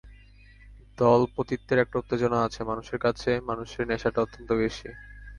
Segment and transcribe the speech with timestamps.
[0.97, 4.89] দলপতিত্বের একটা উত্তেজনা আছে, মানুষের কাছে মানুষের নেশাটা অত্যন্ত বেশি।